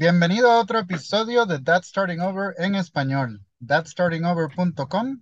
Bienvenido 0.00 0.50
a 0.50 0.60
otro 0.60 0.78
episodio 0.78 1.44
de 1.44 1.58
That 1.60 1.82
Starting 1.82 2.20
Over 2.20 2.54
en 2.56 2.74
español, 2.74 3.44
thatstartingover.com. 3.66 5.20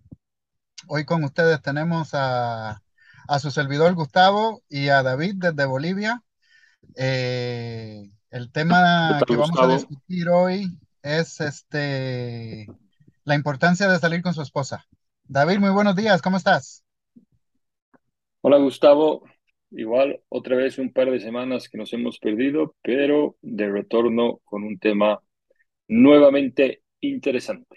Hoy 0.86 1.04
con 1.04 1.24
ustedes 1.24 1.60
tenemos 1.62 2.10
a, 2.12 2.80
su 3.40 3.50
servidor 3.50 3.96
Gustavo 3.96 4.62
y 4.68 4.90
a 4.90 5.02
David 5.02 5.34
desde 5.38 5.66
Bolivia. 5.66 6.22
Eh, 6.94 8.08
el 8.30 8.52
tema 8.52 9.20
que 9.26 9.34
vamos 9.34 9.58
a 9.60 9.66
discutir 9.66 10.28
hoy 10.28 10.78
es 11.02 11.40
este, 11.40 12.68
la 13.24 13.34
importancia 13.34 13.88
de 13.88 13.98
salir 13.98 14.22
con 14.22 14.32
su 14.32 14.42
esposa. 14.42 14.86
David, 15.24 15.58
muy 15.58 15.70
buenos 15.70 15.96
días, 15.96 16.22
¿cómo 16.22 16.36
estás? 16.36 16.84
Hola 18.42 18.58
Gustavo, 18.58 19.24
igual 19.70 20.20
otra 20.28 20.56
vez 20.56 20.78
un 20.78 20.92
par 20.92 21.10
de 21.10 21.20
semanas 21.20 21.68
que 21.68 21.78
nos 21.78 21.92
hemos 21.92 22.18
perdido, 22.18 22.74
pero 22.82 23.36
de 23.42 23.70
retorno 23.70 24.40
con 24.44 24.64
un 24.64 24.78
tema 24.78 25.20
nuevamente 25.88 26.82
interesante. 27.00 27.76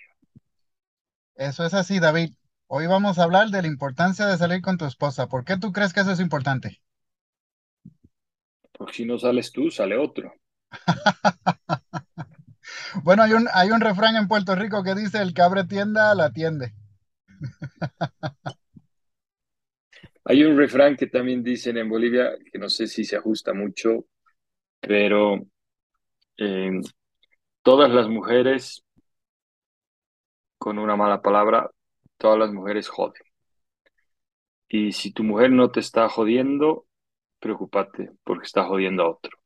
Eso 1.36 1.66
es 1.66 1.73
así, 1.73 2.00
David. 2.00 2.34
Hoy 2.67 2.88
vamos 2.88 3.20
a 3.20 3.23
hablar 3.23 3.50
de 3.50 3.62
la 3.62 3.67
importancia 3.67 4.27
de 4.27 4.38
salir 4.38 4.62
con 4.62 4.77
tu 4.77 4.86
esposa. 4.86 5.27
¿Por 5.27 5.44
qué 5.44 5.58
tú 5.58 5.72
crees 5.72 5.94
que 5.94 6.02
eso 6.02 6.12
es 6.12 6.20
importante? 6.20 6.81
Porque 8.72 8.94
si 8.94 9.05
no 9.05 9.17
sales 9.17 9.52
tú, 9.52 9.72
sale 9.72 9.98
otro. 9.98 10.34
bueno, 13.03 13.23
hay 13.23 13.34
un, 13.34 13.48
hay 13.53 13.72
un 13.72 13.81
refrán 13.81 14.16
en 14.16 14.28
Puerto 14.28 14.55
Rico 14.55 14.84
que 14.84 14.95
dice, 14.95 15.22
el 15.22 15.34
que 15.34 15.42
abre 15.42 15.66
tienda, 15.66 16.14
la 16.16 16.26
atiende. 16.26 16.73
Hay 20.25 20.43
un 20.43 20.57
refrán 20.57 20.95
que 20.95 21.07
también 21.07 21.43
dicen 21.43 21.77
en 21.77 21.89
Bolivia, 21.89 22.31
que 22.52 22.59
no 22.59 22.70
sé 22.70 22.88
si 22.88 23.03
se 23.03 23.17
ajusta 23.17 23.53
mucho, 23.53 24.05
pero 24.80 25.39
eh, 26.38 26.80
todas 27.63 27.91
las 27.91 28.07
mujeres, 28.07 28.84
con 30.57 30.77
una 30.77 30.95
mala 30.95 31.22
palabra, 31.22 31.69
todas 32.17 32.38
las 32.38 32.52
mujeres 32.52 32.88
joden. 32.88 33.23
Y 34.67 34.91
si 34.94 35.11
tu 35.11 35.23
mujer 35.23 35.52
no 35.52 35.69
te 35.72 35.80
está 35.80 36.08
jodiendo, 36.08 36.85
preocúpate 37.39 38.11
porque 38.23 38.45
está 38.45 38.63
jodiendo 38.66 39.03
a 39.03 39.09
otro. 39.09 39.38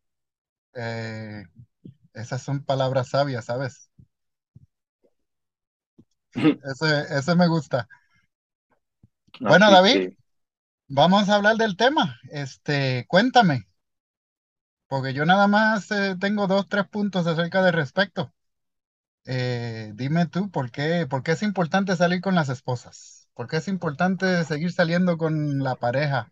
Eh, 0.76 1.44
esas 2.14 2.44
son 2.44 2.64
palabras 2.64 3.10
sabias, 3.10 3.46
¿sabes? 3.46 3.90
Eso, 7.10 7.36
me 7.36 7.48
gusta. 7.48 7.88
Bueno, 9.40 9.72
David, 9.72 10.14
Vamos 10.88 11.30
a 11.30 11.36
hablar 11.36 11.58
del 11.58 11.78
tema. 11.78 12.20
Este, 12.32 13.06
cuéntame, 13.08 13.68
porque 14.88 15.14
yo 15.14 15.26
nada 15.26 15.48
más 15.48 15.92
eh, 15.92 16.16
tengo 16.20 16.48
dos, 16.48 16.68
tres 16.70 16.88
puntos 16.88 17.28
acerca 17.28 17.64
del 17.64 17.74
respecto. 17.74 18.34
Eh, 19.26 19.92
dime 19.96 20.28
tú, 20.28 20.52
¿por 20.52 20.72
qué, 20.72 21.08
por 21.10 21.24
qué 21.24 21.34
es 21.34 21.44
importante 21.44 21.96
salir 21.96 22.22
con 22.22 22.36
las 22.36 22.50
esposas? 22.50 23.30
¿Por 23.34 23.48
qué 23.48 23.58
es 23.58 23.68
importante 23.68 24.44
seguir 24.46 24.72
saliendo 24.72 25.18
con 25.18 25.60
la 25.64 25.76
pareja? 25.76 26.32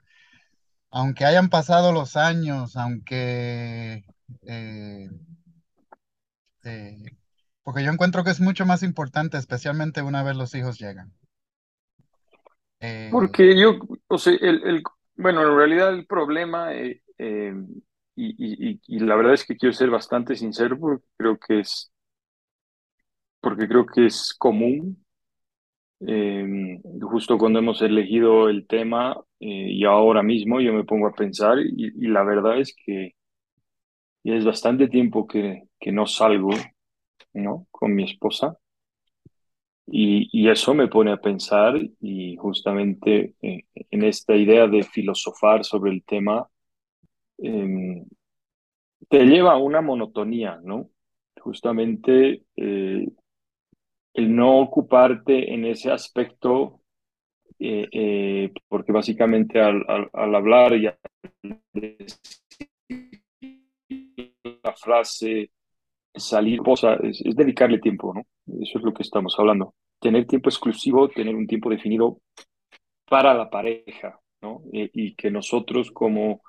Aunque 0.91 1.25
hayan 1.25 1.49
pasado 1.49 1.91
los 1.93 2.17
años, 2.17 2.77
aunque... 2.77 4.05
Eh, 4.47 5.09
porque 7.63 7.83
yo 7.83 7.91
encuentro 7.91 8.23
que 8.23 8.31
es 8.31 8.39
mucho 8.39 8.65
más 8.65 8.83
importante, 8.83 9.37
especialmente 9.37 10.01
una 10.01 10.23
vez 10.23 10.35
los 10.35 10.55
hijos 10.55 10.79
llegan. 10.79 11.13
Eh, 12.83 13.07
porque 13.09 13.57
yo, 13.57 13.79
o 14.07 14.17
sea, 14.17 14.33
el, 14.33 14.83
bueno, 15.15 15.41
en 15.41 15.55
realidad 15.55 15.93
el 15.93 16.05
problema, 16.05 16.73
eh, 16.75 17.01
eh, 17.17 17.53
y, 18.13 18.99
la 18.99 19.15
verdad 19.15 19.35
es 19.35 19.45
que 19.45 19.55
quiero 19.55 19.71
ser 19.71 19.89
bastante 19.89 20.35
sincero 20.35 20.77
porque 20.77 21.05
creo 21.15 21.37
que 21.39 21.59
es, 21.61 21.93
porque 23.39 23.69
creo 23.69 23.85
que 23.85 24.05
es 24.07 24.35
común, 24.37 25.05
justo 27.01 27.37
cuando 27.37 27.59
hemos 27.59 27.81
elegido 27.81 28.49
el 28.49 28.67
tema 28.67 29.15
y 29.39 29.85
ahora 29.85 30.21
mismo 30.21 30.59
yo 30.59 30.73
me 30.73 30.83
pongo 30.83 31.07
a 31.07 31.13
pensar 31.13 31.59
y, 31.59 31.91
la 32.09 32.23
verdad 32.23 32.59
es 32.59 32.75
que 32.85 33.15
ya 34.25 34.35
es 34.35 34.43
bastante 34.43 34.89
tiempo 34.89 35.25
que, 35.25 35.63
que 35.79 35.93
no 35.93 36.05
salgo, 36.05 36.49
¿no? 37.33 37.67
Con 37.71 37.95
mi 37.95 38.03
esposa. 38.03 38.57
Y, 39.85 40.49
eso 40.49 40.73
me 40.73 40.87
pone 40.87 41.11
a 41.11 41.17
pensar 41.17 41.75
y 42.01 42.35
justamente 42.37 43.35
eh, 43.41 43.65
en 43.91 44.03
esta 44.03 44.35
idea 44.35 44.67
de 44.67 44.83
filosofar 44.83 45.63
sobre 45.65 45.91
el 45.91 46.03
tema, 46.03 46.47
em, 47.37 48.05
te 49.09 49.25
lleva 49.25 49.53
a 49.53 49.57
una 49.57 49.81
monotonía, 49.81 50.59
¿no? 50.63 50.89
Justamente 51.39 52.43
eh, 52.55 53.07
el 54.13 54.35
no 54.35 54.59
ocuparte 54.59 55.53
en 55.53 55.65
ese 55.65 55.91
aspecto, 55.91 56.81
eh, 57.59 58.51
porque 58.67 58.91
básicamente 58.91 59.61
al, 59.61 59.85
al, 60.13 60.35
hablar 60.35 60.73
y 60.75 60.89
la 64.63 64.73
frase 64.75 65.51
salir, 66.15 66.61
es, 67.03 67.21
es 67.25 67.35
dedicarle 67.35 67.79
tiempo, 67.79 68.13
¿no? 68.13 68.23
Eso 68.47 68.79
es 68.79 68.83
lo 68.83 68.93
que 68.93 69.03
estamos 69.03 69.35
hablando. 69.39 69.73
Tener 69.99 70.25
tiempo 70.27 70.49
exclusivo, 70.49 71.09
tener 71.09 71.35
un 71.35 71.47
tiempo 71.47 71.69
definido 71.69 72.19
para 73.09 73.33
la 73.33 73.49
pareja, 73.49 74.19
¿no? 74.41 74.61
y 74.71 75.15
que 75.15 75.31
nosotros 75.31 75.91
como, 75.91 76.41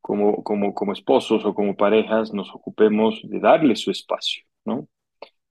como, 0.00 0.42
como, 0.42 0.74
como 0.74 0.92
esposos 0.92 1.44
o 1.44 1.54
como 1.54 1.76
parejas 1.76 2.32
nos 2.32 2.50
ocupemos 2.54 3.20
de 3.24 3.40
darle 3.40 3.76
su 3.76 3.90
espacio, 3.90 4.44
¿no? 4.64 4.88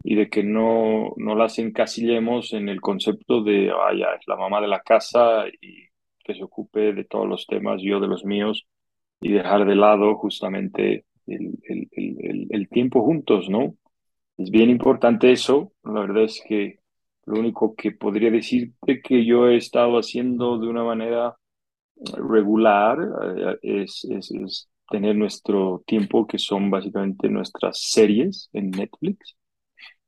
Y 0.04 0.16
de 0.16 0.30
que 0.30 0.44
no, 0.44 1.14
no 1.18 1.36
las 1.36 1.60
encasillemos 1.60 2.54
en 2.54 2.70
el 2.70 2.82
concepto 2.82 3.44
de, 3.44 3.70
vaya, 3.72 4.16
es 4.20 4.28
la 4.28 4.38
mamá 4.38 4.62
de 4.62 4.68
la 4.68 4.82
casa 4.82 5.46
y 5.62 5.88
que 6.24 6.36
se 6.36 6.44
ocupe 6.44 6.94
de 6.94 7.06
todos 7.06 7.28
los 7.28 7.48
temas, 7.48 7.82
yo 7.84 8.00
de 8.00 8.08
los 8.08 8.26
míos, 8.26 8.68
y 9.22 9.32
dejar 9.34 9.66
de 9.66 9.76
lado 9.76 10.16
justamente 10.18 11.06
el, 11.28 11.58
el, 11.68 12.48
el 12.50 12.70
tiempo 12.70 13.04
juntos, 13.04 13.50
¿no? 13.50 13.76
Es 14.38 14.50
bien 14.50 14.70
importante 14.70 15.32
eso. 15.32 15.74
La 15.84 16.02
verdad 16.02 16.24
es 16.24 16.42
que 16.48 16.80
lo 17.26 17.40
único 17.40 17.76
que 17.76 17.92
podría 17.92 18.30
decirte 18.32 19.02
que 19.02 19.26
yo 19.26 19.48
he 19.48 19.58
estado 19.58 19.98
haciendo 19.98 20.60
de 20.60 20.68
una 20.68 20.84
manera 20.84 21.36
regular 22.18 22.98
eh, 23.64 23.84
es, 23.84 24.06
es, 24.10 24.70
tener 24.90 25.16
nuestro 25.16 25.84
tiempo, 25.88 26.28
que 26.28 26.38
son 26.38 26.70
básicamente 26.70 27.28
nuestras 27.30 27.80
series 27.82 28.50
en 28.54 28.70
Netflix. 28.70 29.36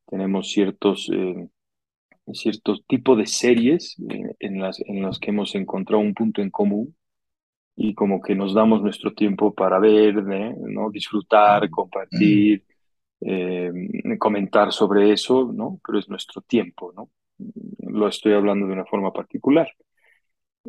Tenemos 0.06 0.50
ciertos, 0.50 1.10
eh, 1.12 1.48
ciertos 2.32 2.84
tipos 2.86 3.18
de 3.18 3.26
series 3.26 3.96
eh, 4.08 4.36
en, 4.38 4.60
las, 4.60 4.78
en 4.80 5.02
las 5.02 5.18
que 5.18 5.30
hemos 5.30 5.54
encontrado 5.56 6.00
un 6.00 6.14
punto 6.14 6.42
en 6.42 6.50
común 6.50 6.94
y 7.74 7.94
como 7.94 8.20
que 8.20 8.36
nos 8.36 8.54
damos 8.54 8.82
nuestro 8.82 9.14
tiempo 9.14 9.52
para 9.54 9.80
ver, 9.80 10.22
¿no? 10.22 10.90
disfrutar, 10.90 11.68
compartir 11.70 12.64
eh, 13.20 13.72
comentar 14.18 14.72
sobre 14.72 15.12
eso, 15.12 15.52
¿no? 15.52 15.80
Pero 15.84 15.98
es 15.98 16.08
nuestro 16.08 16.42
tiempo, 16.42 16.92
¿no? 16.96 17.10
Lo 17.88 18.08
estoy 18.08 18.32
hablando 18.32 18.66
de 18.66 18.72
una 18.72 18.84
forma 18.84 19.12
particular. 19.12 19.68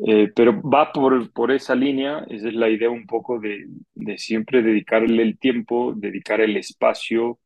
Eh, 0.06 0.32
pero 0.34 0.62
va 0.62 0.92
por, 0.92 1.30
por 1.32 1.50
esa 1.52 1.74
línea, 1.74 2.24
esa 2.30 2.48
es 2.48 2.54
la 2.54 2.70
idea 2.70 2.88
un 2.90 3.06
poco 3.06 3.38
de, 3.38 3.66
de 3.94 4.18
siempre 4.18 4.62
dedicarle 4.62 5.22
el 5.22 5.38
tiempo, 5.38 5.92
dedicar 5.94 6.40
el 6.40 6.56
espacio, 6.56 7.38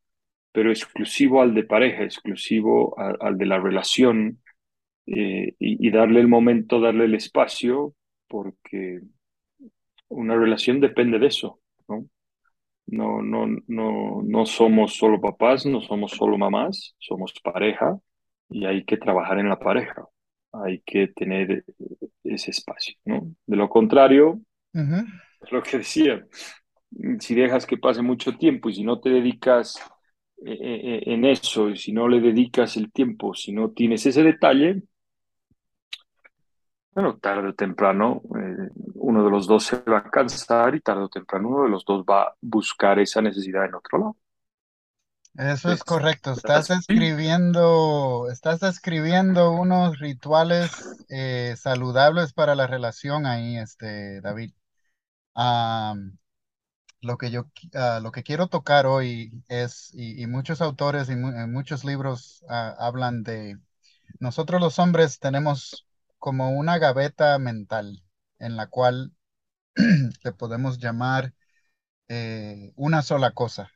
pero 0.53 0.71
exclusivo 0.71 1.41
al 1.41 1.53
de 1.53 1.63
pareja, 1.65 2.03
exclusivo 2.03 2.95
al 2.97 3.37
de 3.37 3.45
la 3.45 3.59
relación, 3.59 4.41
eh, 5.07 5.55
y, 5.59 5.87
y, 5.87 5.91
darle 5.91 6.19
el 6.21 6.27
momento, 6.27 6.79
darle 6.79 7.05
el 7.05 7.15
espacio, 7.15 7.93
porque 8.27 9.01
una 10.09 10.35
relación 10.35 10.79
depende 10.79 11.19
de 11.19 11.27
eso, 11.27 11.59
¿no? 11.87 12.05
No, 12.87 13.21
no, 13.21 13.47
no, 13.67 14.21
no 14.23 14.45
somos 14.45 14.95
solo 14.95 15.19
papás, 15.19 15.65
no 15.65 15.81
somos 15.81 16.11
solo 16.11 16.37
mamás, 16.37 16.95
somos 16.99 17.33
pareja 17.43 17.99
y 18.49 18.65
hay 18.65 18.85
que 18.85 18.97
trabajar 18.97 19.39
en 19.39 19.49
la 19.49 19.59
pareja. 19.59 20.05
Hay 20.53 20.81
que 20.85 21.07
tener 21.09 21.65
ese 22.23 22.51
espacio, 22.51 22.95
¿no? 23.05 23.35
De 23.45 23.55
lo 23.57 23.69
contrario, 23.69 24.39
es 25.41 25.51
lo 25.51 25.63
que 25.63 25.77
decía, 25.79 26.25
si 27.19 27.35
dejas 27.35 27.65
que 27.65 27.77
pase 27.77 28.01
mucho 28.01 28.37
tiempo 28.37 28.69
y 28.69 28.75
si 28.75 28.83
no 28.83 28.99
te 28.99 29.09
dedicas 29.09 29.77
eh, 30.45 30.51
eh, 30.53 30.81
eh, 30.97 31.03
en 31.13 31.25
eso, 31.25 31.69
y 31.69 31.77
si 31.77 31.91
no 31.91 32.07
le 32.07 32.19
dedicas 32.21 32.77
el 32.77 32.91
tiempo, 32.91 33.33
si 33.33 33.51
no 33.51 33.71
tienes 33.71 34.05
ese 34.05 34.23
detalle, 34.23 34.83
bueno, 36.91 37.17
tarde 37.19 37.49
o 37.49 37.53
temprano 37.53 38.21
eh, 38.39 38.69
uno 39.15 39.23
de 39.23 39.31
los 39.31 39.47
dos 39.47 39.63
se 39.63 39.77
va 39.77 39.99
a 39.99 40.09
cansar 40.09 40.75
y 40.75 40.81
tarde 40.81 41.03
o 41.03 41.09
temprano 41.09 41.47
uno 41.47 41.63
de 41.63 41.69
los 41.69 41.85
dos 41.85 42.03
va 42.03 42.23
a 42.23 42.35
buscar 42.41 42.99
esa 42.99 43.21
necesidad 43.21 43.65
en 43.65 43.75
otro 43.75 43.97
lado. 43.97 44.17
Eso 45.35 45.71
es 45.71 45.83
correcto. 45.83 46.31
Estás 46.31 46.69
escribiendo, 46.69 48.29
estás 48.31 48.63
escribiendo 48.63 49.51
unos 49.51 49.99
rituales 49.99 51.05
eh, 51.09 51.55
saludables 51.57 52.33
para 52.33 52.55
la 52.55 52.67
relación 52.67 53.25
ahí, 53.25 53.57
este, 53.57 54.21
David. 54.21 54.51
lo 57.01 57.17
que 57.17 57.31
yo 57.31 57.45
ah, 57.73 57.99
lo 58.01 58.11
que 58.11 58.23
quiero 58.23 58.47
tocar 58.47 58.85
hoy 58.85 59.43
es, 59.47 59.91
y, 59.93 60.25
muchos 60.27 60.61
autores 60.61 61.09
y 61.09 61.13
en 61.13 61.51
muchos 61.51 61.83
libros 61.83 62.43
ah, 62.49 62.75
hablan 62.79 63.23
de, 63.23 63.57
nosotros 64.19 64.61
los 64.61 64.79
hombres 64.79 65.19
tenemos 65.19 65.85
como 66.17 66.51
una 66.51 66.77
gaveta 66.77 67.37
mental 67.39 68.04
en 68.45 68.55
la 68.55 68.67
cual 68.67 69.11
le 70.23 70.31
podemos 70.31 70.77
llamar 70.79 71.33
eh, 72.07 72.71
una 72.75 73.01
sola 73.01 73.31
cosa, 73.31 73.71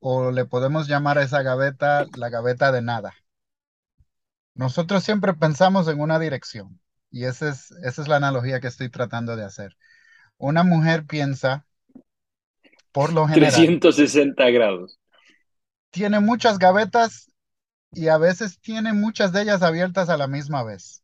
o 0.00 0.30
le 0.30 0.44
podemos 0.44 0.88
llamar 0.88 1.18
a 1.18 1.22
esa 1.22 1.42
gaveta 1.42 2.06
la 2.16 2.28
gaveta 2.28 2.72
de 2.72 2.82
nada. 2.82 3.14
Nosotros 4.54 5.04
siempre 5.04 5.34
pensamos 5.34 5.86
en 5.88 6.00
una 6.00 6.18
dirección, 6.18 6.80
y 7.10 7.24
esa 7.24 7.50
es, 7.50 7.70
esa 7.84 8.02
es 8.02 8.08
la 8.08 8.16
analogía 8.16 8.60
que 8.60 8.66
estoy 8.66 8.90
tratando 8.90 9.36
de 9.36 9.44
hacer. 9.44 9.76
Una 10.36 10.62
mujer 10.62 11.06
piensa 11.06 11.66
por 12.92 13.12
lo 13.12 13.26
general. 13.28 13.52
360 13.52 14.50
grados. 14.50 14.98
Tiene 15.90 16.20
muchas 16.20 16.58
gavetas 16.58 17.30
y 17.92 18.08
a 18.08 18.18
veces 18.18 18.60
tiene 18.60 18.92
muchas 18.92 19.32
de 19.32 19.42
ellas 19.42 19.62
abiertas 19.62 20.08
a 20.08 20.16
la 20.16 20.26
misma 20.26 20.62
vez. 20.64 21.02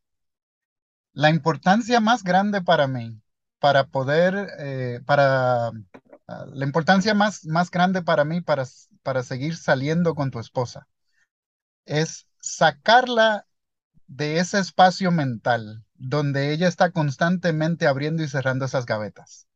La 1.15 1.31
importancia 1.31 2.01
más 2.01 2.23
grande 2.23 2.61
para 2.61 2.87
mí, 2.87 3.19
para 3.59 3.87
poder, 3.87 4.51
eh, 4.59 5.01
para, 5.07 5.73
la 6.53 6.65
importancia 6.65 7.15
más, 7.15 7.47
más 7.47 7.71
grande 7.71 8.03
para 8.03 8.25
mí 8.25 8.41
para, 8.41 8.65
para 9.03 9.23
seguir 9.23 9.57
saliendo 9.57 10.15
con 10.15 10.31
tu 10.31 10.39
esposa, 10.39 10.87
es 11.87 12.27
sacarla 12.41 13.47
de 14.07 14.39
ese 14.39 14.59
espacio 14.59 15.11
mental 15.11 15.85
donde 15.95 16.53
ella 16.53 16.69
está 16.69 16.91
constantemente 16.91 17.87
abriendo 17.87 18.23
y 18.23 18.29
cerrando 18.29 18.65
esas 18.65 18.87
gavetas. 18.87 19.47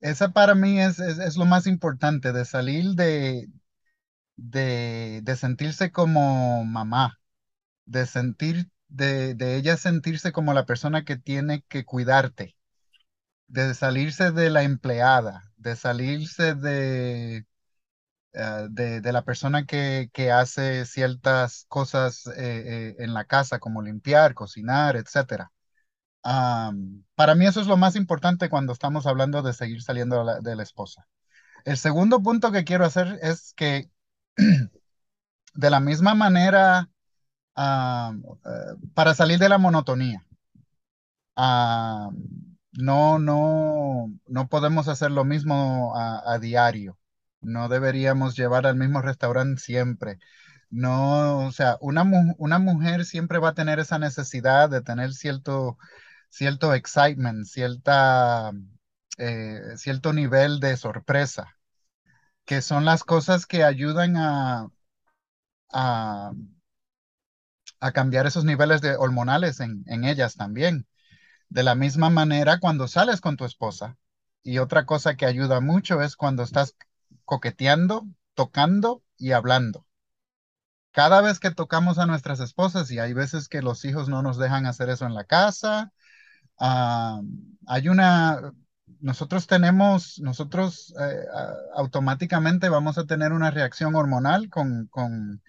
Esa 0.00 0.30
para 0.30 0.54
mí 0.54 0.80
es, 0.80 0.98
lo 1.36 1.44
más 1.44 1.66
importante, 1.66 2.32
de 2.32 2.44
salir 2.44 2.94
de, 2.94 3.48
de, 4.36 5.36
sentirse 5.36 5.92
como 5.92 6.64
mamá, 6.64 7.20
de 7.84 8.06
sentir, 8.06 8.70
de, 8.90 9.56
ella 9.56 9.76
sentirse 9.76 10.32
como 10.32 10.54
la 10.54 10.66
persona 10.66 11.04
que 11.04 11.16
tiene 11.16 11.62
que 11.68 11.84
cuidarte, 11.84 12.56
de 13.48 13.74
salirse 13.74 14.32
de 14.32 14.50
la 14.50 14.62
empleada, 14.64 15.52
de 15.56 15.76
salirse 15.76 16.54
de, 16.54 17.46
eh, 18.32 18.66
de, 18.70 19.12
la 19.12 19.24
persona 19.24 19.66
que, 19.66 20.10
hace 20.32 20.86
ciertas 20.86 21.66
cosas 21.68 22.26
eh, 22.28 22.32
eh, 22.36 22.96
en 23.00 23.14
la 23.14 23.24
casa, 23.24 23.58
como 23.60 23.82
limpiar, 23.82 24.34
cocinar, 24.34 24.96
etcétera 24.96 25.52
para 26.22 27.34
mí 27.34 27.46
eso 27.46 27.60
es 27.60 27.66
lo 27.66 27.76
más 27.76 27.96
importante 27.96 28.48
cuando 28.48 28.72
estamos 28.72 29.06
hablando 29.06 29.42
de 29.42 29.52
seguir 29.52 29.82
saliendo 29.82 30.24
de 30.40 30.56
la, 30.56 30.62
esposa. 30.62 31.06
El 31.64 31.76
segundo 31.78 32.22
punto 32.22 32.52
que 32.52 32.64
quiero 32.64 32.84
hacer 32.84 33.18
es 33.22 33.54
que 33.54 33.90
de 34.36 35.70
la 35.70 35.80
misma 35.80 36.14
manera, 36.14 36.90
eh, 37.56 38.12
para 38.94 39.14
salir 39.14 39.38
de 39.38 39.48
la 39.48 39.58
monotonía, 39.58 40.24
no, 41.36 43.18
no, 43.18 44.12
no 44.26 44.48
podemos 44.48 44.88
hacer 44.88 45.10
lo 45.10 45.24
mismo 45.24 45.94
a, 45.96 46.38
diario. 46.38 46.98
No 47.40 47.68
deberíamos 47.68 48.36
llevar 48.36 48.66
al 48.66 48.76
mismo 48.76 49.02
restaurante 49.02 49.60
siempre. 49.60 50.18
No, 50.70 51.46
o 51.46 51.52
sea, 51.52 51.78
una, 51.80 52.04
mujer 52.04 53.04
siempre 53.04 53.38
va 53.38 53.50
a 53.50 53.54
tener 53.54 53.80
esa 53.80 53.98
necesidad 53.98 54.70
de 54.70 54.82
tener 54.82 55.12
cierto 55.14 55.78
cierto 56.30 56.74
excitement, 56.74 57.44
cierta, 57.46 58.52
eh, 59.18 59.60
cierto 59.76 60.12
nivel 60.12 60.60
de 60.60 60.76
sorpresa, 60.76 61.56
que 62.44 62.62
son 62.62 62.84
las 62.84 63.04
cosas 63.04 63.46
que 63.46 63.64
ayudan 63.64 64.16
a, 64.16 64.70
cambiar 67.92 68.26
esos 68.26 68.44
niveles 68.44 68.80
de 68.80 68.96
hormonales 68.96 69.60
en, 69.60 69.84
en 69.86 70.04
ellas 70.04 70.36
también. 70.36 70.86
De 71.48 71.62
la 71.62 71.74
misma 71.74 72.10
manera, 72.10 72.60
cuando 72.60 72.88
sales 72.88 73.20
con 73.20 73.36
tu 73.36 73.44
esposa, 73.44 73.96
y 74.42 74.58
otra 74.58 74.86
cosa 74.86 75.16
que 75.16 75.26
ayuda 75.26 75.60
mucho 75.60 76.00
es 76.02 76.16
cuando 76.16 76.42
estás 76.42 76.76
coqueteando, 77.24 78.06
tocando 78.34 79.02
y 79.16 79.32
hablando. 79.32 79.86
Cada 80.92 81.20
vez 81.20 81.38
que 81.38 81.50
tocamos 81.50 81.98
a 81.98 82.06
nuestras 82.06 82.40
esposas, 82.40 82.90
y 82.90 82.98
hay 82.98 83.12
veces 83.12 83.48
que 83.48 83.62
los 83.62 83.84
hijos 83.84 84.08
no 84.08 84.22
nos 84.22 84.38
dejan 84.38 84.66
hacer 84.66 84.90
eso 84.90 85.06
en 85.06 85.14
la 85.14 85.24
casa, 85.24 85.92
hay 87.66 87.88
una, 87.88 88.52
nosotros 89.00 89.46
tenemos, 89.46 90.18
nosotros 90.20 90.94
eh, 91.00 91.24
automáticamente 91.74 92.68
vamos 92.68 92.98
a 92.98 93.06
tener 93.06 93.32
una 93.32 93.50
reacción 93.50 93.94
hormonal 93.94 94.50
con, 94.50 94.86
con, 94.88 95.42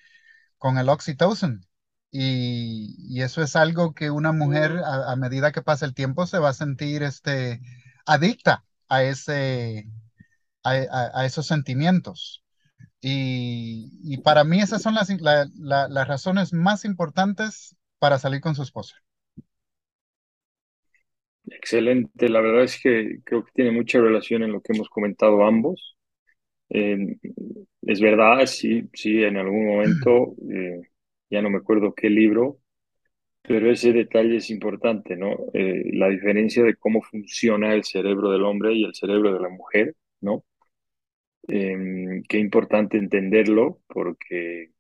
con 0.58 0.78
el 0.78 0.90
oxytocin. 0.90 1.66
Y, 2.12 2.96
y, 3.00 3.22
eso 3.22 3.42
es 3.42 3.56
algo 3.56 3.94
que 3.94 4.12
una 4.12 4.34
mujer 4.34 4.82
a, 4.86 5.16
medida 5.16 5.54
que 5.54 5.62
pasa 5.62 5.86
el 5.86 5.94
tiempo 5.94 6.28
se 6.28 6.40
va 6.40 6.50
a 6.50 6.54
sentir 6.54 7.04
este, 7.04 7.62
adicta 8.06 8.66
a, 8.90 9.04
ese, 9.04 9.88
a, 10.64 10.72
a, 11.14 11.26
esos 11.26 11.48
sentimientos. 11.48 12.44
Y, 13.00 13.92
y, 14.04 14.18
para 14.18 14.44
mí 14.44 14.60
esas 14.60 14.82
son 14.82 14.94
las, 14.94 15.10
las 15.10 16.08
razones 16.08 16.52
más 16.54 16.84
importantes 16.86 17.78
para 17.98 18.20
salir 18.20 18.42
con 18.42 18.56
su 18.56 18.64
esposa. 18.64 18.98
Excelente, 21.46 22.30
la 22.30 22.42
verdad 22.42 22.64
es 22.64 22.80
que 22.82 23.20
creo 23.24 23.44
que 23.44 23.52
tiene 23.54 23.72
mucha 23.72 24.00
relación 24.00 24.44
en 24.44 24.52
lo 24.52 24.62
que 24.62 24.74
hemos 24.74 24.90
comentado 24.90 25.44
ambos. 25.46 25.98
es 26.70 28.00
verdad, 28.00 28.46
sí, 28.46 28.90
sí, 28.94 29.24
en 29.24 29.38
algún 29.38 29.66
momento, 29.66 30.36
eh, 30.52 30.82
ya 31.32 31.42
no 31.42 31.50
me 31.50 31.58
acuerdo 31.60 31.96
qué 31.96 32.10
libro, 32.10 32.60
pero 33.44 33.72
ese 33.72 33.94
detalle 33.94 34.38
es 34.38 34.50
importante, 34.52 35.18
¿no? 35.18 35.38
Eh, 35.54 35.84
la 35.94 36.10
diferencia 36.10 36.64
de 36.64 36.76
cómo 36.76 37.02
funciona 37.04 37.74
el 37.74 37.84
cerebro 37.86 38.32
del 38.32 38.44
hombre 38.46 38.74
y 38.74 38.84
el 38.86 38.96
cerebro 38.96 39.34
de 39.34 39.42
la 39.42 39.50
mujer, 39.50 39.96
¿no? 40.22 40.46
Em, 41.48 42.24
qué 42.30 42.38
importante 42.38 42.98
entenderlo 42.98 43.80
porque 43.88 44.72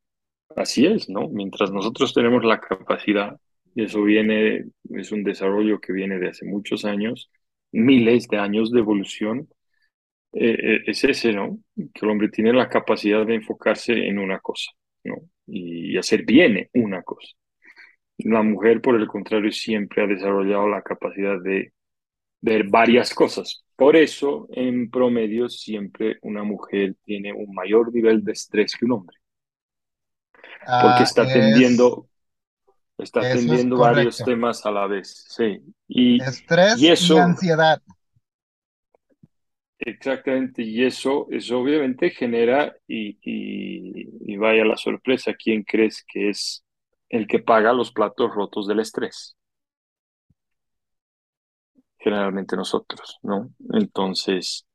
así 0.56 0.86
es, 0.86 1.10
¿no? 1.10 1.30
Mientras 1.30 1.72
nosotros 1.72 2.14
tenemos 2.14 2.44
la 2.46 2.60
capacidad 2.62 3.40
y 3.76 3.86
eso 3.86 4.04
viene, 4.04 4.66
es 4.92 5.12
un 5.12 5.24
desarrollo 5.24 5.80
que 5.82 5.94
viene 5.94 6.20
de 6.20 6.30
hace 6.30 6.46
muchos 6.46 6.86
años, 6.86 7.32
miles 7.72 8.28
de 8.28 8.38
años 8.38 8.72
de 8.72 8.80
evolución. 8.80 9.50
Eh, 10.34 10.58
eh, 10.78 10.82
es 10.88 11.04
ese, 11.06 11.34
¿no? 11.34 11.60
Que 11.76 12.06
el 12.06 12.12
hombre 12.12 12.30
tiene 12.30 12.54
la 12.54 12.70
capacidad 12.70 13.26
de 13.26 13.36
enfocarse 13.36 13.94
en 14.08 14.20
una 14.20 14.40
cosa, 14.40 14.72
¿no? 15.06 15.18
Y, 15.48 15.98
hacer 15.98 16.24
bien 16.24 16.70
una 16.74 17.04
cosa. 17.04 17.36
La 18.20 18.44
mujer, 18.44 18.82
por 18.82 18.96
el 18.96 19.08
contrario, 19.08 19.52
siempre 19.52 20.04
ha 20.04 20.08
desarrollado 20.08 20.68
la 20.68 20.82
capacidad 20.82 21.40
de 21.42 21.74
ver 22.40 22.68
varias 22.70 23.14
cosas. 23.14 23.64
Por 23.76 23.96
eso, 23.96 24.48
en 24.52 24.90
promedio, 24.90 25.50
siempre 25.50 26.18
una 26.22 26.44
mujer 26.44 26.96
tiene 27.04 27.34
un 27.34 27.54
mayor 27.54 27.94
nivel 27.94 28.24
de 28.24 28.34
estrés 28.34 28.76
que 28.76 28.86
un 28.86 28.92
hombre. 28.94 29.18
Porque 30.60 31.00
ah, 31.00 31.04
está 31.04 31.24
atendiendo 31.24 32.08
Está 33.04 33.22
atendiendo 33.22 33.78
varios 33.78 34.18
temas 34.18 34.66
a 34.66 34.72
la 34.72 34.86
vez, 34.88 35.26
sí. 35.30 35.60
Y, 35.88 36.22
Estrés 36.22 36.80
y, 36.80 36.88
eso, 36.90 37.20
ansiedad. 37.20 37.82
Exactamente, 39.84 40.62
y 40.62 40.84
eso, 40.84 41.26
eso 41.32 41.60
obviamente 41.60 42.12
genera, 42.12 42.76
y, 42.88 44.38
vaya 44.38 44.64
la 44.64 44.78
sorpresa, 44.78 45.34
¿quién 45.34 45.64
crees 45.64 46.04
que 46.08 46.30
es 46.30 46.64
el 47.10 47.26
que 47.28 47.40
paga 47.40 47.74
los 47.74 47.92
platos 47.92 48.32
rotos 48.34 48.68
del 48.68 48.80
estrés? 48.80 49.36
Generalmente 51.98 52.56
nosotros, 52.56 53.18
¿no? 53.24 53.50
Entonces, 53.74 54.66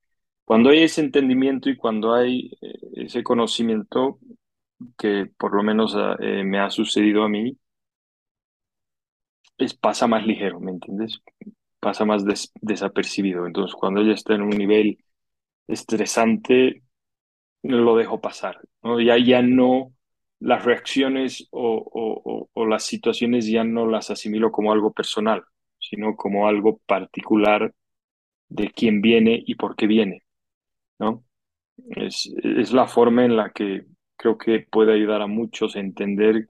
cuando 0.44 0.70
hay 0.70 0.82
ese 0.84 1.02
entendimiento 1.02 1.70
y 1.70 1.76
cuando 1.76 2.14
hay 2.14 2.52
eh, 2.60 2.74
ese 2.94 3.22
conocimiento, 3.22 4.18
que 4.98 5.30
por 5.38 5.54
lo 5.56 5.62
menos 5.62 5.96
eh, 6.20 6.44
me 6.44 6.60
ha 6.60 6.70
sucedido 6.70 7.24
a 7.24 7.28
mí, 7.28 7.56
es, 9.58 9.74
pasa 9.74 10.06
más 10.06 10.26
ligero, 10.26 10.60
¿me 10.60 10.70
entiendes? 10.72 11.20
Pasa 11.86 12.04
más 12.04 12.24
desapercibido. 12.60 13.46
Entonces, 13.46 13.76
cuando 13.76 14.00
ella 14.00 14.14
está 14.14 14.34
en 14.34 14.42
un 14.42 14.50
nivel 14.50 14.98
estresante, 15.68 16.82
lo 17.62 17.94
dejo 17.94 18.20
pasar. 18.20 18.60
¿no? 18.82 19.00
Ya, 19.00 19.16
ya 19.18 19.40
no, 19.40 19.94
las 20.40 20.64
reacciones 20.64 21.46
o, 21.52 22.48
o, 22.52 22.66
las 22.66 22.82
situaciones 22.82 23.46
ya 23.46 23.62
no 23.62 23.86
las 23.86 24.10
asimilo 24.10 24.50
como 24.50 24.72
algo 24.72 24.92
personal, 24.92 25.44
sino 25.78 26.16
como 26.16 26.48
algo 26.48 26.78
particular 26.86 27.72
de 28.48 28.72
quién 28.72 29.00
viene 29.00 29.40
y 29.46 29.54
por 29.54 29.76
qué 29.76 29.86
viene. 29.86 30.24
¿no? 30.98 31.24
Es, 31.90 32.34
es 32.42 32.72
la 32.72 32.88
forma 32.88 33.24
en 33.24 33.36
la 33.36 33.50
que 33.50 33.84
creo 34.16 34.36
que 34.36 34.66
puede 34.68 34.92
ayudar 34.92 35.22
a 35.22 35.28
muchos 35.28 35.76
a 35.76 35.78
entender 35.78 36.48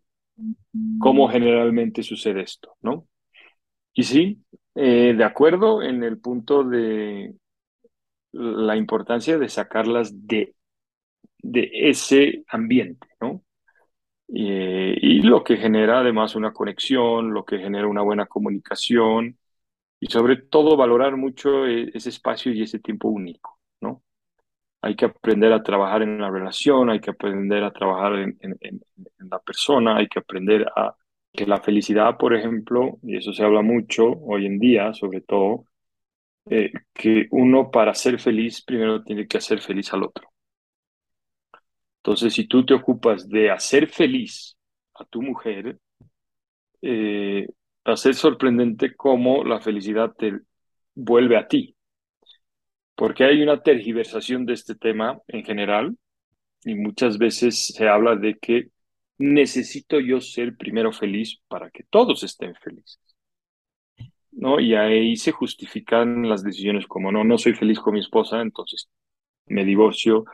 cómo 0.98 1.28
generalmente 1.28 2.02
sucede 2.02 2.40
esto, 2.40 2.74
¿no? 2.80 3.06
Y 3.92 4.04
sí, 4.04 4.42
eh, 4.76 5.14
de 5.16 5.24
acuerdo 5.24 5.82
en 5.82 6.04
el 6.04 6.18
punto 6.20 6.62
de 6.62 7.34
la 8.32 8.76
importancia 8.76 9.38
de 9.38 9.48
sacarlas 9.48 10.26
de, 10.26 10.54
de 11.38 11.70
ese 11.72 12.44
ambiente, 12.48 13.08
¿no? 13.20 13.42
Eh, 14.28 14.98
y 15.00 15.22
lo 15.22 15.44
que 15.44 15.56
genera 15.56 16.00
además 16.00 16.34
una 16.34 16.52
conexión, 16.52 17.32
lo 17.32 17.44
que 17.44 17.58
genera 17.58 17.86
una 17.86 18.02
buena 18.02 18.26
comunicación 18.26 19.38
y 20.00 20.08
sobre 20.08 20.36
todo 20.36 20.76
valorar 20.76 21.16
mucho 21.16 21.66
e, 21.66 21.90
ese 21.94 22.10
espacio 22.10 22.52
y 22.52 22.62
ese 22.62 22.80
tiempo 22.80 23.08
único, 23.08 23.58
¿no? 23.80 24.02
Hay 24.82 24.96
que 24.96 25.06
aprender 25.06 25.52
a 25.52 25.62
trabajar 25.62 26.02
en 26.02 26.20
la 26.20 26.30
relación, 26.30 26.90
hay 26.90 27.00
que 27.00 27.10
aprender 27.10 27.64
a 27.64 27.72
trabajar 27.72 28.14
en, 28.16 28.38
en, 28.40 28.80
la 29.30 29.38
persona, 29.40 29.96
hay 29.96 30.08
que 30.08 30.20
aprender 30.20 30.66
a 30.76 30.94
que 31.36 31.46
la 31.46 31.60
felicidad, 31.60 32.16
por 32.18 32.34
ejemplo, 32.34 32.98
y 33.02 33.16
eso 33.16 33.32
se 33.32 33.44
habla 33.44 33.62
mucho 33.62 34.06
hoy 34.06 34.46
en 34.46 34.58
día, 34.58 34.92
sobre 34.94 35.20
todo, 35.20 35.66
eh, 36.50 36.72
que 36.94 37.26
uno 37.30 37.70
para 37.70 37.94
ser 37.94 38.20
feliz 38.20 38.62
primero 38.64 39.02
tiene 39.04 39.28
que 39.28 39.38
hacer 39.38 39.60
feliz 39.60 39.92
al 39.92 40.04
otro. 40.04 40.28
Entonces, 41.98 42.34
si 42.34 42.46
tú 42.46 42.64
te 42.64 42.74
ocupas 42.74 43.28
de 43.28 43.50
hacer 43.50 43.88
feliz 43.88 44.56
a 44.94 45.04
tu 45.04 45.22
mujer, 45.22 45.78
eh, 46.82 47.46
va 47.86 47.94
a 47.94 47.96
ser 47.96 48.14
sorprendente 48.14 48.94
cómo 48.94 49.44
la 49.44 49.60
felicidad 49.60 50.12
te 50.16 50.38
vuelve 50.94 51.36
a 51.36 51.48
ti. 51.48 51.76
Porque 52.94 53.24
hay 53.24 53.42
una 53.42 53.62
tergiversación 53.62 54.46
de 54.46 54.54
este 54.54 54.74
tema 54.74 55.20
en 55.28 55.44
general 55.44 55.96
y 56.64 56.74
muchas 56.74 57.18
veces 57.18 57.68
se 57.74 57.88
habla 57.88 58.16
de 58.16 58.38
que 58.38 58.70
necesito 59.18 60.00
yo 60.00 60.20
ser 60.20 60.56
primero 60.56 60.92
feliz 60.92 61.40
para 61.48 61.70
que 61.70 61.84
todos 61.84 62.22
estén 62.22 62.54
felices. 62.56 63.00
¿No? 64.32 64.60
Y 64.60 64.74
ahí 64.74 65.16
se 65.16 65.32
justifican 65.32 66.28
las 66.28 66.42
decisiones 66.44 66.86
como 66.86 67.10
no, 67.10 67.24
no 67.24 67.38
soy 67.38 67.54
feliz 67.54 67.80
con 67.80 67.94
mi 67.94 68.00
esposa, 68.00 68.42
entonces 68.42 68.88
me 69.46 69.64
divorcio, 69.64 70.24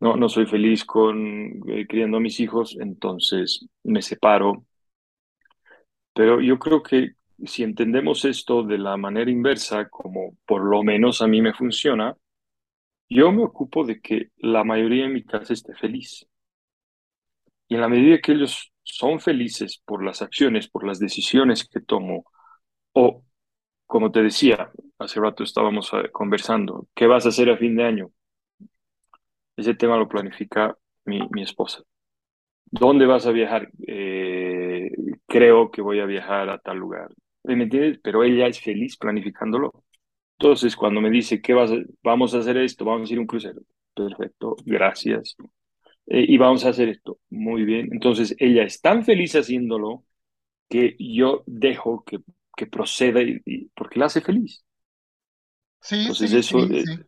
no, 0.00 0.16
no 0.16 0.28
soy 0.28 0.46
feliz 0.46 0.84
con 0.84 1.62
eh, 1.68 1.86
criando 1.86 2.18
a 2.18 2.20
mis 2.20 2.40
hijos, 2.40 2.76
entonces 2.80 3.66
me 3.84 4.02
separo. 4.02 4.64
Pero 6.14 6.40
yo 6.40 6.58
creo 6.58 6.82
que 6.82 7.12
si 7.44 7.62
entendemos 7.62 8.24
esto 8.24 8.62
de 8.62 8.78
la 8.78 8.96
manera 8.96 9.30
inversa, 9.30 9.88
como 9.88 10.36
por 10.46 10.64
lo 10.64 10.82
menos 10.82 11.22
a 11.22 11.26
mí 11.28 11.42
me 11.42 11.52
funciona, 11.54 12.16
yo 13.08 13.32
me 13.32 13.44
ocupo 13.44 13.84
de 13.84 14.00
que 14.00 14.30
la 14.38 14.64
mayoría 14.64 15.04
de 15.04 15.10
mi 15.10 15.24
casa 15.24 15.52
esté 15.52 15.74
feliz. 15.74 16.26
Y 17.68 17.74
en 17.76 17.80
la 17.80 17.88
medida 17.88 18.18
que 18.20 18.32
ellos 18.32 18.72
son 18.82 19.20
felices 19.20 19.82
por 19.84 20.04
las 20.04 20.22
acciones, 20.22 20.68
por 20.68 20.86
las 20.86 20.98
decisiones 20.98 21.68
que 21.68 21.80
tomo, 21.80 22.24
o 22.94 23.24
como 23.86 24.12
te 24.12 24.22
decía, 24.22 24.70
hace 24.98 25.20
rato 25.20 25.44
estábamos 25.44 25.92
eh, 25.94 26.10
conversando, 26.12 26.88
¿qué 26.94 27.06
vas 27.06 27.26
a 27.26 27.30
hacer 27.30 27.50
a 27.50 27.58
fin 27.58 27.76
de 27.76 27.84
año? 27.84 28.10
Ese 29.56 29.74
tema 29.74 29.96
lo 29.96 30.08
planifica 30.08 30.76
mi, 31.04 31.20
mi 31.30 31.42
esposa. 31.42 31.82
¿Dónde 32.66 33.06
vas 33.06 33.26
a 33.26 33.32
viajar? 33.32 33.70
Eh, 33.86 34.90
creo 35.26 35.70
que 35.70 35.82
voy 35.82 36.00
a 36.00 36.06
viajar 36.06 36.50
a 36.50 36.58
tal 36.58 36.78
lugar. 36.78 37.10
¿Me 37.44 37.54
entiendes? 37.64 38.00
Pero 38.02 38.24
ella 38.24 38.48
es 38.48 38.60
feliz 38.60 38.96
planificándolo. 38.98 39.84
Entonces, 40.38 40.76
cuando 40.76 41.00
me 41.00 41.10
dice, 41.10 41.42
¿qué 41.42 41.54
vas 41.54 41.72
a, 41.72 41.76
vamos 42.02 42.34
a 42.34 42.38
hacer 42.40 42.56
esto? 42.58 42.84
Vamos 42.84 43.10
a 43.10 43.12
ir 43.14 43.18
a 43.18 43.22
un 43.22 43.28
crucero. 43.28 43.62
Perfecto, 43.94 44.56
gracias. 44.66 45.36
Eh, 46.06 46.24
y 46.28 46.38
vamos 46.38 46.64
a 46.64 46.70
hacer 46.70 46.88
esto. 46.88 47.18
Muy 47.30 47.64
bien. 47.64 47.88
Entonces, 47.92 48.34
ella 48.38 48.62
es 48.64 48.80
tan 48.80 49.04
feliz 49.04 49.34
haciéndolo 49.34 50.04
que 50.68 50.96
yo 50.98 51.42
dejo 51.46 52.04
que, 52.04 52.18
que 52.56 52.66
proceda 52.66 53.22
y, 53.22 53.70
porque 53.74 53.98
la 53.98 54.06
hace 54.06 54.20
feliz. 54.20 54.64
Sí, 55.80 56.00
Entonces, 56.00 56.30
sí, 56.30 56.36
eso, 56.38 56.66
sí, 56.66 56.84
sí. 56.84 57.02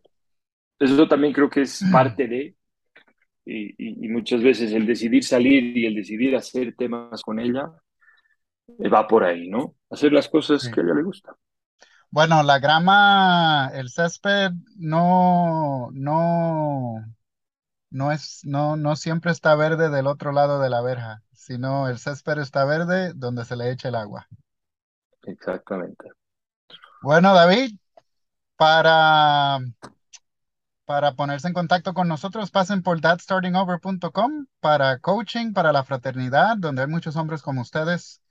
Eso 0.79 1.09
también 1.09 1.33
creo 1.33 1.51
que 1.51 1.63
es 1.63 1.85
parte 1.91 2.29
de, 2.29 2.55
y, 3.45 4.09
muchas 4.09 4.43
veces 4.43 4.73
el 4.73 4.87
decidir 4.87 5.25
salir 5.25 5.77
y 5.77 5.87
el 5.87 5.95
decidir 5.95 6.37
hacer 6.37 6.75
temas 6.77 7.23
con 7.23 7.41
ella 7.41 7.71
eh, 8.79 8.89
va 8.89 9.07
por 9.07 9.25
ahí, 9.25 9.49
¿no? 9.49 9.75
Hacer 9.91 10.13
las 10.13 10.29
cosas 10.29 10.69
que 10.69 10.81
a 10.81 10.85
ella 10.85 10.95
le 10.95 11.03
gusta. 11.03 11.35
Bueno, 12.11 12.43
la 12.43 12.59
grama, 12.59 13.71
el 13.75 13.89
césped 13.91 14.51
no, 14.77 15.91
no, 15.93 17.05
no 17.91 18.13
es, 18.13 18.41
no, 18.45 18.77
no 18.77 18.97
siempre 18.97 19.33
está 19.33 19.55
verde 19.55 19.91
del 19.91 20.07
otro 20.07 20.33
lado 20.33 20.61
de 20.61 20.71
la 20.71 20.81
verja, 20.83 21.23
sino 21.33 21.89
el 21.89 21.99
césped 21.99 22.39
está 22.39 22.65
verde 22.65 23.13
donde 23.15 23.45
se 23.45 23.57
le 23.57 23.71
echa 23.71 23.89
el 23.89 23.95
agua. 23.95 24.27
Exactamente. 25.23 26.11
Bueno, 27.03 27.35
David, 27.35 27.77
para 28.57 29.61
para 30.89 31.13
ponerse 31.13 31.47
en 31.47 31.53
contacto 31.53 31.93
con 31.93 32.09
nosotros, 32.09 32.51
pasen 32.51 32.83
por 32.83 32.99
thatstartingover.com 33.03 34.47
para 34.59 34.99
coaching, 35.01 35.53
para 35.53 35.71
la 35.71 35.85
fraternidad, 35.85 36.57
donde 36.57 36.81
hay 36.81 36.89
muchos 36.89 37.15
hombres 37.17 37.43
como 37.43 37.61
ustedes. 37.61 38.23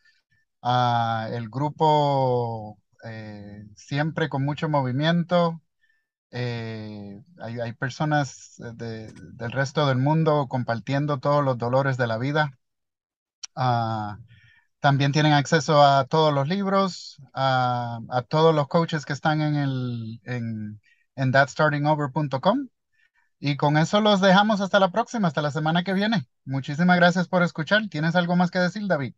Ah, 0.64 1.30
el 1.32 1.50
grupo 1.50 2.80
eh, 3.04 3.64
siempre 3.76 4.28
con 4.28 4.44
mucho 4.44 4.70
movimiento. 4.70 5.62
Eh, 6.32 7.22
hay, 7.40 7.74
personas 7.74 8.56
del 8.76 9.52
resto 9.52 9.88
del 9.88 9.98
mundo 9.98 10.48
compartiendo 10.50 11.20
todos 11.20 11.44
los 11.44 11.58
dolores 11.58 11.98
de 11.98 12.08
la 12.08 12.18
vida. 12.18 12.58
Ah, 13.56 14.20
también 14.80 15.12
tienen 15.12 15.34
acceso 15.34 15.82
a 15.82 16.06
todos 16.06 16.34
los 16.34 16.48
libros, 16.48 17.22
a, 17.34 18.00
a 18.10 18.22
todos 18.24 18.54
los 18.54 18.68
coaches 18.68 19.06
que 19.06 19.14
están 19.14 19.42
en 19.42 19.56
el, 19.56 20.20
en, 20.24 20.82
en 21.16 21.32
thatstartingover.com. 21.32 22.68
Y 23.40 23.56
con 23.56 23.78
eso 23.78 24.02
los 24.02 24.20
dejamos 24.22 24.62
hasta 24.62 24.80
la 24.80 24.92
próxima, 24.92 25.28
hasta 25.28 25.42
la 25.42 25.52
semana 25.52 25.84
que 25.84 25.94
viene. 25.94 26.26
Muchísimas 26.46 26.98
gracias 26.98 27.28
por 27.28 27.44
escuchar. 27.44 27.88
¿Tienes 27.90 28.16
algo 28.16 28.36
más 28.36 28.50
que 28.50 28.60
decir, 28.60 28.88
David? 28.88 29.14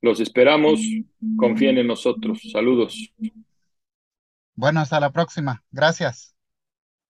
Los 0.00 0.20
esperamos. 0.20 0.80
Confíen 1.36 1.78
en 1.78 1.88
nosotros. 1.88 2.40
Saludos. 2.52 3.12
Bueno, 4.56 4.80
hasta 4.80 5.00
la 5.00 5.12
próxima. 5.12 5.64
Gracias. 5.70 6.35